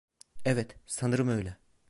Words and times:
Evet, 0.45 0.75
sanırım 0.85 1.27
öyle. 1.29 1.57